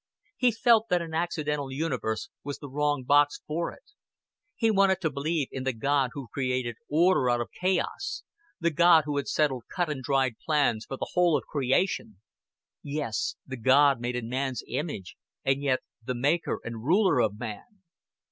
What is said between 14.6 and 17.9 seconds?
image, and yet the Maker and Ruler of man.